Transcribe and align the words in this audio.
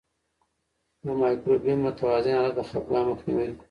د 1.05 1.07
مایکروبیوم 1.21 1.79
متوازن 1.85 2.35
حالت 2.39 2.53
د 2.57 2.61
خپګان 2.69 3.03
مخنیوی 3.11 3.47
کوي. 3.51 3.59